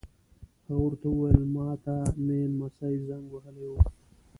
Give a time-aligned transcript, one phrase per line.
[0.67, 1.93] هغه ور ته وویل: ما ته
[2.25, 3.73] مې نمسی زنګ وهلی و.